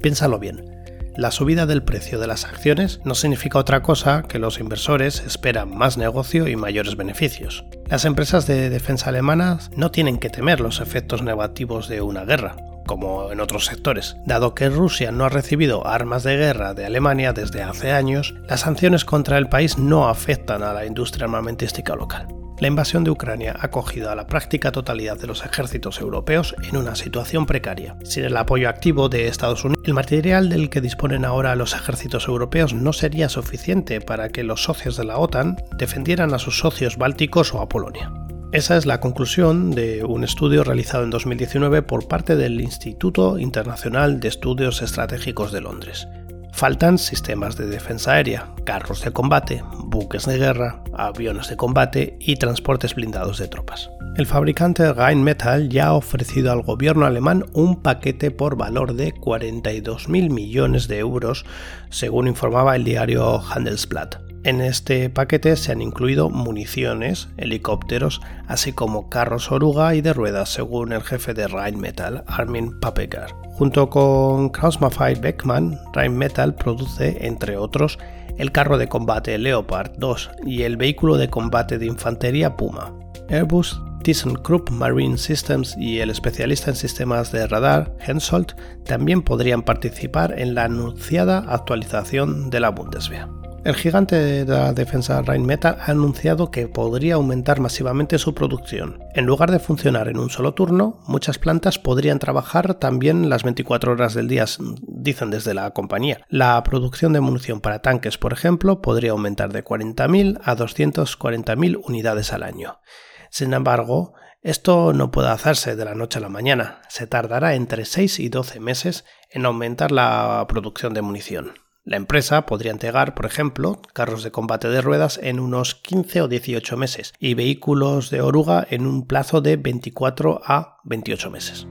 Piénsalo 0.00 0.38
bien. 0.38 0.80
La 1.16 1.32
subida 1.32 1.66
del 1.66 1.82
precio 1.82 2.20
de 2.20 2.28
las 2.28 2.44
acciones 2.44 3.00
no 3.04 3.16
significa 3.16 3.58
otra 3.58 3.82
cosa 3.82 4.22
que 4.22 4.38
los 4.38 4.60
inversores 4.60 5.18
esperan 5.26 5.76
más 5.76 5.98
negocio 5.98 6.46
y 6.46 6.54
mayores 6.54 6.96
beneficios. 6.96 7.64
Las 7.88 8.04
empresas 8.04 8.46
de 8.46 8.70
defensa 8.70 9.08
alemanas 9.08 9.68
no 9.74 9.90
tienen 9.90 10.18
que 10.18 10.30
temer 10.30 10.60
los 10.60 10.80
efectos 10.80 11.22
negativos 11.22 11.88
de 11.88 12.00
una 12.00 12.24
guerra, 12.24 12.56
como 12.90 13.30
en 13.30 13.38
otros 13.38 13.66
sectores. 13.66 14.16
Dado 14.26 14.52
que 14.52 14.68
Rusia 14.68 15.12
no 15.12 15.24
ha 15.24 15.28
recibido 15.28 15.86
armas 15.86 16.24
de 16.24 16.36
guerra 16.36 16.74
de 16.74 16.86
Alemania 16.86 17.32
desde 17.32 17.62
hace 17.62 17.92
años, 17.92 18.34
las 18.48 18.62
sanciones 18.62 19.04
contra 19.04 19.38
el 19.38 19.48
país 19.48 19.78
no 19.78 20.08
afectan 20.08 20.64
a 20.64 20.72
la 20.72 20.84
industria 20.84 21.26
armamentística 21.26 21.94
local. 21.94 22.26
La 22.58 22.66
invasión 22.66 23.04
de 23.04 23.12
Ucrania 23.12 23.54
ha 23.60 23.70
cogido 23.70 24.10
a 24.10 24.16
la 24.16 24.26
práctica 24.26 24.72
totalidad 24.72 25.16
de 25.16 25.28
los 25.28 25.44
ejércitos 25.44 26.00
europeos 26.00 26.56
en 26.68 26.76
una 26.76 26.96
situación 26.96 27.46
precaria. 27.46 27.96
Sin 28.02 28.24
el 28.24 28.36
apoyo 28.36 28.68
activo 28.68 29.08
de 29.08 29.28
Estados 29.28 29.64
Unidos, 29.64 29.84
el 29.86 29.94
material 29.94 30.48
del 30.48 30.68
que 30.68 30.80
disponen 30.80 31.24
ahora 31.24 31.54
los 31.54 31.74
ejércitos 31.74 32.26
europeos 32.26 32.74
no 32.74 32.92
sería 32.92 33.28
suficiente 33.28 34.00
para 34.00 34.30
que 34.30 34.42
los 34.42 34.64
socios 34.64 34.96
de 34.96 35.04
la 35.04 35.18
OTAN 35.18 35.58
defendieran 35.78 36.34
a 36.34 36.40
sus 36.40 36.58
socios 36.58 36.98
bálticos 36.98 37.54
o 37.54 37.60
a 37.60 37.68
Polonia. 37.68 38.12
Esa 38.52 38.76
es 38.76 38.84
la 38.84 38.98
conclusión 38.98 39.70
de 39.70 40.04
un 40.04 40.24
estudio 40.24 40.64
realizado 40.64 41.04
en 41.04 41.10
2019 41.10 41.82
por 41.82 42.08
parte 42.08 42.34
del 42.34 42.60
Instituto 42.60 43.38
Internacional 43.38 44.18
de 44.18 44.26
Estudios 44.26 44.82
Estratégicos 44.82 45.52
de 45.52 45.60
Londres. 45.60 46.08
Faltan 46.52 46.98
sistemas 46.98 47.56
de 47.56 47.66
defensa 47.66 48.14
aérea, 48.14 48.52
carros 48.64 49.04
de 49.04 49.12
combate, 49.12 49.62
buques 49.84 50.26
de 50.26 50.36
guerra, 50.36 50.82
aviones 50.94 51.48
de 51.48 51.56
combate 51.56 52.16
y 52.18 52.34
transportes 52.34 52.96
blindados 52.96 53.38
de 53.38 53.46
tropas. 53.46 53.88
El 54.16 54.26
fabricante 54.26 54.92
Rheinmetall 54.92 55.68
ya 55.68 55.86
ha 55.86 55.92
ofrecido 55.92 56.50
al 56.50 56.62
gobierno 56.62 57.06
alemán 57.06 57.44
un 57.52 57.80
paquete 57.80 58.32
por 58.32 58.56
valor 58.56 58.94
de 58.94 59.14
42.000 59.14 60.28
millones 60.28 60.88
de 60.88 60.98
euros, 60.98 61.46
según 61.88 62.26
informaba 62.26 62.74
el 62.74 62.82
diario 62.82 63.40
Handelsblatt. 63.40 64.29
En 64.42 64.62
este 64.62 65.10
paquete 65.10 65.54
se 65.56 65.70
han 65.70 65.82
incluido 65.82 66.30
municiones, 66.30 67.28
helicópteros, 67.36 68.22
así 68.46 68.72
como 68.72 69.10
carros 69.10 69.52
oruga 69.52 69.94
y 69.94 70.00
de 70.00 70.14
ruedas, 70.14 70.48
según 70.48 70.92
el 70.92 71.02
jefe 71.02 71.34
de 71.34 71.46
Rheinmetall, 71.46 72.24
Armin 72.26 72.80
Papegar. 72.80 73.34
Junto 73.52 73.90
con 73.90 74.48
Krauss-Maffei 74.50 75.20
Beckmann, 75.20 75.78
Rheinmetall 75.92 76.54
produce, 76.54 77.18
entre 77.26 77.58
otros, 77.58 77.98
el 78.38 78.50
carro 78.50 78.78
de 78.78 78.88
combate 78.88 79.36
Leopard 79.36 79.92
2 79.98 80.30
y 80.46 80.62
el 80.62 80.78
vehículo 80.78 81.18
de 81.18 81.28
combate 81.28 81.78
de 81.78 81.84
infantería 81.84 82.56
Puma. 82.56 82.94
Airbus, 83.28 83.78
ThyssenKrupp 84.02 84.70
Marine 84.70 85.18
Systems 85.18 85.76
y 85.76 86.00
el 86.00 86.08
especialista 86.08 86.70
en 86.70 86.76
sistemas 86.76 87.30
de 87.30 87.46
radar 87.46 87.94
Hensoldt 88.00 88.54
también 88.86 89.20
podrían 89.20 89.60
participar 89.60 90.38
en 90.38 90.54
la 90.54 90.64
anunciada 90.64 91.44
actualización 91.46 92.48
de 92.48 92.60
la 92.60 92.70
Bundeswehr. 92.70 93.39
El 93.62 93.74
gigante 93.74 94.16
de 94.16 94.46
la 94.46 94.72
defensa 94.72 95.20
Rheinmetall 95.20 95.76
ha 95.80 95.90
anunciado 95.90 96.50
que 96.50 96.66
podría 96.66 97.16
aumentar 97.16 97.60
masivamente 97.60 98.18
su 98.18 98.34
producción. 98.34 99.04
En 99.12 99.26
lugar 99.26 99.50
de 99.50 99.58
funcionar 99.58 100.08
en 100.08 100.18
un 100.18 100.30
solo 100.30 100.54
turno, 100.54 100.98
muchas 101.06 101.38
plantas 101.38 101.78
podrían 101.78 102.18
trabajar 102.18 102.74
también 102.76 103.28
las 103.28 103.42
24 103.42 103.92
horas 103.92 104.14
del 104.14 104.28
día, 104.28 104.46
dicen 104.80 105.30
desde 105.30 105.52
la 105.52 105.72
compañía. 105.72 106.24
La 106.30 106.62
producción 106.62 107.12
de 107.12 107.20
munición 107.20 107.60
para 107.60 107.82
tanques, 107.82 108.16
por 108.16 108.32
ejemplo, 108.32 108.80
podría 108.80 109.10
aumentar 109.10 109.52
de 109.52 109.62
40.000 109.62 110.40
a 110.42 110.56
240.000 110.56 111.82
unidades 111.84 112.32
al 112.32 112.44
año. 112.44 112.80
Sin 113.28 113.52
embargo, 113.52 114.14
esto 114.40 114.94
no 114.94 115.10
puede 115.10 115.28
hacerse 115.28 115.76
de 115.76 115.84
la 115.84 115.94
noche 115.94 116.18
a 116.18 116.22
la 116.22 116.30
mañana. 116.30 116.80
Se 116.88 117.06
tardará 117.06 117.54
entre 117.54 117.84
6 117.84 118.20
y 118.20 118.30
12 118.30 118.58
meses 118.58 119.04
en 119.28 119.44
aumentar 119.44 119.92
la 119.92 120.46
producción 120.48 120.94
de 120.94 121.02
munición. 121.02 121.52
La 121.90 121.96
empresa 121.96 122.46
podría 122.46 122.70
entregar, 122.70 123.16
por 123.16 123.26
ejemplo, 123.26 123.82
carros 123.92 124.22
de 124.22 124.30
combate 124.30 124.68
de 124.68 124.80
ruedas 124.80 125.18
en 125.24 125.40
unos 125.40 125.74
15 125.74 126.22
o 126.22 126.28
18 126.28 126.76
meses 126.76 127.12
y 127.18 127.34
vehículos 127.34 128.10
de 128.10 128.20
oruga 128.20 128.64
en 128.70 128.86
un 128.86 129.08
plazo 129.08 129.40
de 129.40 129.56
24 129.56 130.40
a 130.44 130.78
28 130.84 131.30
meses. 131.32 131.66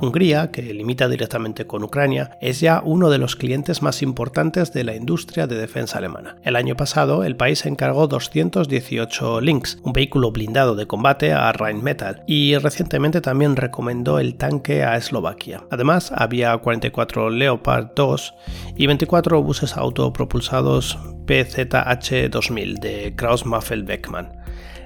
Hungría, 0.00 0.50
que 0.50 0.62
limita 0.62 1.08
directamente 1.08 1.66
con 1.66 1.84
Ucrania, 1.84 2.38
es 2.40 2.60
ya 2.60 2.82
uno 2.84 3.10
de 3.10 3.18
los 3.18 3.36
clientes 3.36 3.82
más 3.82 4.02
importantes 4.02 4.72
de 4.72 4.84
la 4.84 4.94
industria 4.94 5.46
de 5.46 5.58
defensa 5.58 5.98
alemana. 5.98 6.36
El 6.42 6.56
año 6.56 6.76
pasado, 6.76 7.24
el 7.24 7.36
país 7.36 7.66
encargó 7.66 8.06
218 8.06 9.40
Lynx, 9.40 9.78
un 9.82 9.92
vehículo 9.92 10.32
blindado 10.32 10.74
de 10.74 10.86
combate 10.86 11.32
a 11.32 11.52
Rheinmetall, 11.52 12.22
y 12.26 12.56
recientemente 12.56 13.20
también 13.20 13.56
recomendó 13.56 14.18
el 14.18 14.36
tanque 14.36 14.84
a 14.84 14.96
Eslovaquia. 14.96 15.64
Además, 15.70 16.12
había 16.14 16.56
44 16.56 17.30
Leopard 17.30 17.88
2 17.94 18.34
y 18.76 18.86
24 18.86 19.42
buses 19.42 19.76
autopropulsados 19.76 20.98
PZH-2000 21.26 22.78
de 22.80 23.14
Krauss-Maffei-Beckmann. 23.16 24.39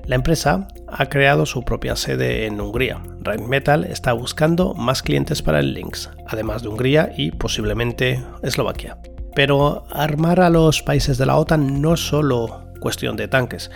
La 0.06 0.16
empresa 0.16 0.68
ha 0.88 1.06
creado 1.06 1.46
su 1.46 1.64
propia 1.64 1.96
sede 1.96 2.46
en 2.46 2.60
Hungría. 2.60 3.00
Rheinmetall 3.20 3.84
está 3.84 4.12
buscando 4.12 4.74
más 4.74 5.02
clientes 5.02 5.42
para 5.42 5.60
el 5.60 5.74
Lynx, 5.74 6.10
además 6.26 6.62
de 6.62 6.68
Hungría 6.68 7.12
y 7.16 7.30
posiblemente 7.30 8.22
Eslovaquia. 8.42 8.98
Pero 9.34 9.84
armar 9.90 10.40
a 10.40 10.50
los 10.50 10.82
países 10.82 11.18
de 11.18 11.26
la 11.26 11.36
OTAN 11.36 11.80
no 11.80 11.94
es 11.94 12.00
solo 12.00 12.64
cuestión 12.80 13.16
de 13.16 13.28
tanques. 13.28 13.70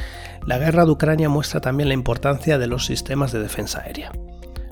La 0.47 0.59
guerra 0.59 0.85
de 0.85 0.91
Ucrania 0.91 1.29
muestra 1.29 1.61
también 1.61 1.89
la 1.89 1.95
importancia 1.95 2.59
de 2.59 2.67
los 2.67 2.85
sistemas 2.85 3.33
de 3.33 3.41
defensa 3.41 3.81
aérea. 3.81 4.13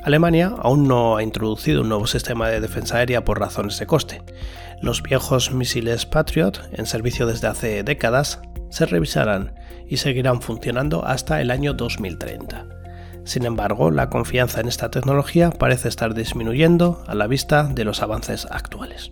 Alemania 0.06 0.54
aún 0.58 0.86
no 0.86 1.16
ha 1.16 1.22
introducido 1.24 1.80
un 1.80 1.88
nuevo 1.88 2.06
sistema 2.06 2.48
de 2.48 2.60
defensa 2.60 2.98
aérea 2.98 3.24
por 3.24 3.40
razones 3.40 3.78
de 3.80 3.86
coste. 3.86 4.22
Los 4.82 5.02
viejos 5.02 5.52
misiles 5.52 6.06
Patriot, 6.06 6.60
en 6.72 6.86
servicio 6.86 7.26
desde 7.26 7.48
hace 7.48 7.82
décadas, 7.82 8.40
se 8.70 8.86
revisarán 8.86 9.54
y 9.88 9.96
seguirán 9.96 10.42
funcionando 10.42 11.04
hasta 11.04 11.40
el 11.40 11.50
año 11.50 11.72
2030. 11.72 12.66
Sin 13.24 13.44
embargo, 13.44 13.90
la 13.90 14.08
confianza 14.08 14.60
en 14.60 14.68
esta 14.68 14.90
tecnología 14.90 15.50
parece 15.50 15.88
estar 15.88 16.14
disminuyendo 16.14 17.02
a 17.06 17.14
la 17.14 17.26
vista 17.26 17.64
de 17.64 17.84
los 17.84 18.02
avances 18.02 18.46
actuales. 18.50 19.10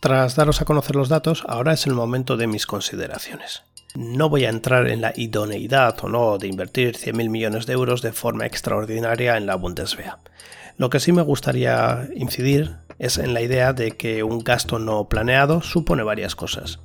Tras 0.00 0.36
daros 0.36 0.60
a 0.60 0.64
conocer 0.64 0.96
los 0.96 1.08
datos, 1.08 1.44
ahora 1.48 1.72
es 1.72 1.86
el 1.86 1.94
momento 1.94 2.36
de 2.36 2.46
mis 2.46 2.66
consideraciones. 2.66 3.62
No 3.94 4.28
voy 4.28 4.44
a 4.44 4.50
entrar 4.50 4.88
en 4.88 5.00
la 5.00 5.12
idoneidad 5.14 5.96
o 6.02 6.08
no 6.08 6.36
de 6.36 6.48
invertir 6.48 6.96
100.000 6.96 7.30
millones 7.30 7.64
de 7.64 7.74
euros 7.74 8.02
de 8.02 8.12
forma 8.12 8.44
extraordinaria 8.44 9.36
en 9.36 9.46
la 9.46 9.54
Bundeswehr. 9.54 10.16
Lo 10.76 10.90
que 10.90 10.98
sí 10.98 11.12
me 11.12 11.22
gustaría 11.22 12.08
incidir 12.16 12.76
es 12.98 13.18
en 13.18 13.32
la 13.32 13.42
idea 13.42 13.72
de 13.72 13.92
que 13.92 14.24
un 14.24 14.40
gasto 14.40 14.78
no 14.78 15.08
planeado 15.08 15.62
supone 15.62 16.02
varias 16.02 16.34
cosas. 16.34 16.80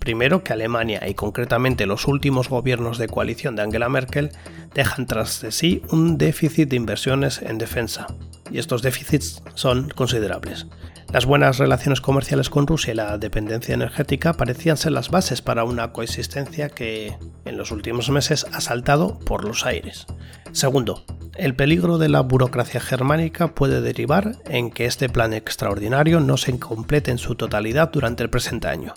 Primero, 0.00 0.42
que 0.42 0.52
Alemania 0.52 1.06
y 1.06 1.14
concretamente 1.14 1.86
los 1.86 2.08
últimos 2.08 2.48
gobiernos 2.48 2.98
de 2.98 3.06
coalición 3.06 3.54
de 3.54 3.62
Angela 3.62 3.88
Merkel 3.88 4.30
dejan 4.74 5.06
tras 5.06 5.42
de 5.42 5.52
sí 5.52 5.82
un 5.90 6.18
déficit 6.18 6.70
de 6.70 6.76
inversiones 6.76 7.42
en 7.42 7.58
defensa, 7.58 8.06
y 8.50 8.58
estos 8.58 8.82
déficits 8.82 9.42
son 9.54 9.90
considerables. 9.90 10.66
Las 11.12 11.26
buenas 11.26 11.58
relaciones 11.58 12.00
comerciales 12.00 12.50
con 12.50 12.66
Rusia 12.66 12.92
y 12.92 12.96
la 12.96 13.18
dependencia 13.18 13.74
energética 13.74 14.32
parecían 14.32 14.76
ser 14.76 14.92
las 14.92 15.10
bases 15.10 15.42
para 15.42 15.64
una 15.64 15.92
coexistencia 15.92 16.68
que 16.68 17.16
en 17.44 17.56
los 17.56 17.72
últimos 17.72 18.10
meses 18.10 18.46
ha 18.52 18.60
saltado 18.60 19.18
por 19.18 19.44
los 19.44 19.66
aires. 19.66 20.06
Segundo, 20.52 21.04
el 21.36 21.54
peligro 21.54 21.96
de 21.98 22.08
la 22.08 22.20
burocracia 22.20 22.80
germánica 22.80 23.54
puede 23.54 23.80
derivar 23.80 24.36
en 24.46 24.70
que 24.70 24.86
este 24.86 25.08
plan 25.08 25.32
extraordinario 25.32 26.20
no 26.20 26.36
se 26.36 26.58
complete 26.58 27.10
en 27.10 27.18
su 27.18 27.34
totalidad 27.34 27.90
durante 27.90 28.22
el 28.22 28.30
presente 28.30 28.68
año. 28.68 28.92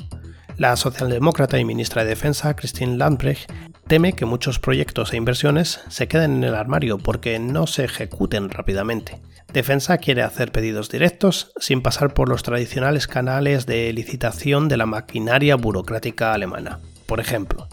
La 0.58 0.76
socialdemócrata 0.76 1.58
y 1.60 1.66
ministra 1.66 2.04
de 2.04 2.10
Defensa, 2.10 2.56
Christine 2.56 2.98
Lambrecht, 2.98 3.52
teme 3.88 4.14
que 4.14 4.26
muchos 4.26 4.60
proyectos 4.60 5.14
e 5.14 5.18
inversiones 5.18 5.82
se 5.90 6.08
queden 6.08 6.38
en 6.38 6.44
el 6.44 6.56
armario 6.56 6.98
porque 6.98 7.40
no 7.40 7.68
se 7.68 7.86
ejecuten 7.86 8.50
rápidamente. 8.50 9.20
Defensa 9.52 9.98
quiere 10.00 10.24
hacer 10.24 10.52
pedidos 10.52 10.90
directos 10.90 11.52
sin 11.58 11.82
pasar 11.82 12.14
por 12.14 12.28
los 12.28 12.44
tradicionales 12.44 13.08
canales 13.08 13.66
de 13.66 13.94
licitación 13.94 14.68
de 14.68 14.78
la 14.78 14.86
maquinaria 14.86 15.56
burocrática 15.56 16.34
alemana. 16.34 16.80
Por 17.06 17.20
ejemplo, 17.20 17.68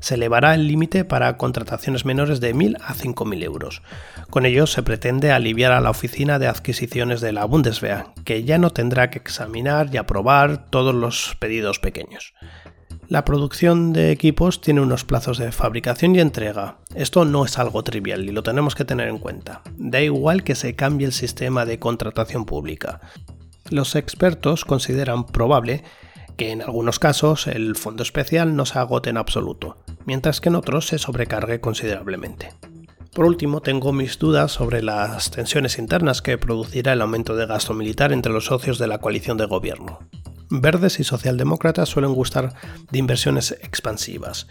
se 0.00 0.14
elevará 0.14 0.54
el 0.54 0.66
límite 0.66 1.04
para 1.04 1.36
contrataciones 1.36 2.04
menores 2.04 2.40
de 2.40 2.54
1.000 2.54 2.76
a 2.80 2.94
5.000 2.94 3.42
euros. 3.42 3.82
Con 4.30 4.46
ello 4.46 4.66
se 4.66 4.82
pretende 4.82 5.32
aliviar 5.32 5.72
a 5.72 5.80
la 5.80 5.90
oficina 5.90 6.38
de 6.38 6.48
adquisiciones 6.48 7.20
de 7.20 7.32
la 7.32 7.44
Bundeswehr, 7.44 8.06
que 8.24 8.44
ya 8.44 8.58
no 8.58 8.70
tendrá 8.70 9.10
que 9.10 9.18
examinar 9.18 9.90
y 9.92 9.96
aprobar 9.96 10.66
todos 10.70 10.94
los 10.94 11.36
pedidos 11.38 11.78
pequeños. 11.78 12.34
La 13.08 13.24
producción 13.24 13.92
de 13.92 14.10
equipos 14.10 14.60
tiene 14.60 14.80
unos 14.80 15.04
plazos 15.04 15.38
de 15.38 15.52
fabricación 15.52 16.16
y 16.16 16.20
entrega. 16.20 16.78
Esto 16.96 17.24
no 17.24 17.44
es 17.44 17.56
algo 17.56 17.84
trivial 17.84 18.24
y 18.24 18.32
lo 18.32 18.42
tenemos 18.42 18.74
que 18.74 18.84
tener 18.84 19.06
en 19.08 19.18
cuenta. 19.18 19.62
Da 19.76 20.00
igual 20.00 20.42
que 20.42 20.56
se 20.56 20.74
cambie 20.74 21.06
el 21.06 21.12
sistema 21.12 21.64
de 21.64 21.78
contratación 21.78 22.46
pública. 22.46 23.00
Los 23.70 23.94
expertos 23.94 24.64
consideran 24.64 25.24
probable 25.24 25.84
que 26.36 26.50
en 26.50 26.62
algunos 26.62 26.98
casos 26.98 27.46
el 27.46 27.76
fondo 27.76 28.02
especial 28.02 28.56
no 28.56 28.66
se 28.66 28.78
agote 28.78 29.10
en 29.10 29.16
absoluto, 29.16 29.78
mientras 30.06 30.40
que 30.40 30.48
en 30.48 30.56
otros 30.56 30.86
se 30.86 30.98
sobrecargue 30.98 31.60
considerablemente. 31.60 32.54
Por 33.12 33.24
último, 33.24 33.60
tengo 33.60 33.92
mis 33.92 34.18
dudas 34.18 34.52
sobre 34.52 34.82
las 34.82 35.30
tensiones 35.30 35.78
internas 35.78 36.22
que 36.22 36.38
producirá 36.38 36.92
el 36.92 37.02
aumento 37.02 37.34
de 37.34 37.46
gasto 37.46 37.74
militar 37.74 38.12
entre 38.12 38.32
los 38.32 38.46
socios 38.46 38.78
de 38.78 38.86
la 38.86 38.98
coalición 38.98 39.36
de 39.36 39.46
gobierno. 39.46 40.00
Verdes 40.48 41.00
y 41.00 41.04
socialdemócratas 41.04 41.88
suelen 41.88 42.14
gustar 42.14 42.54
de 42.90 42.98
inversiones 42.98 43.52
expansivas, 43.62 44.46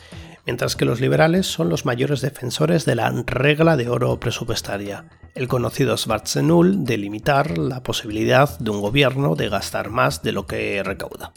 mientras 0.46 0.76
que 0.76 0.86
los 0.86 1.02
liberales 1.02 1.48
son 1.48 1.70
los 1.70 1.86
mayores 1.86 2.22
defensores 2.22 2.86
de 2.86 2.96
la 2.96 3.12
regla 3.26 3.78
de 3.78 3.90
oro 3.90 4.20
presupuestaria, 4.20 5.06
el 5.34 5.48
conocido 5.48 5.98
Schwarzenegger 5.98 6.86
de 6.86 6.98
limitar 6.98 7.58
la 7.58 7.84
posibilidad 7.84 8.58
de 8.60 8.70
un 8.70 8.82
gobierno 8.82 9.36
de 9.36 9.50
gastar 9.50 9.90
más 9.90 10.22
de 10.24 10.32
lo 10.32 10.46
que 10.46 10.82
recauda. 10.84 11.32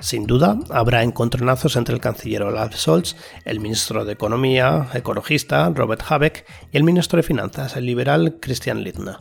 Sin 0.00 0.26
duda, 0.26 0.58
habrá 0.70 1.02
encontronazos 1.02 1.76
entre 1.76 1.94
el 1.94 2.00
canciller 2.00 2.42
Olaf 2.42 2.74
Scholz, 2.74 3.16
el 3.44 3.60
ministro 3.60 4.04
de 4.04 4.12
Economía 4.12 4.88
ecologista 4.94 5.70
Robert 5.70 6.02
Habeck 6.08 6.44
y 6.72 6.76
el 6.76 6.84
ministro 6.84 7.16
de 7.16 7.22
Finanzas, 7.22 7.76
el 7.76 7.86
liberal 7.86 8.38
Christian 8.40 8.82
Lindner. 8.82 9.16